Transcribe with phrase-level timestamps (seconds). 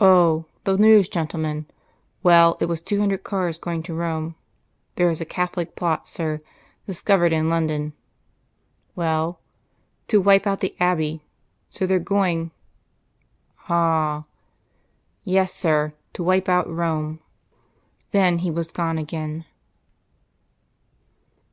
[0.00, 0.46] "Oh!
[0.64, 1.66] the news, gentlemen.
[2.24, 4.34] Well, it was two hundred cars going to Rome.
[4.96, 6.40] There is a Catholic plot, sir,
[6.84, 7.92] discovered in London"
[8.96, 9.38] "Well?"
[10.08, 11.22] "To wipe out the Abbey.
[11.68, 12.50] So they're going"
[13.68, 14.24] "Ah!"
[15.22, 17.20] "Yes, sir to wipe out Rome."
[18.10, 19.44] Then he was gone again.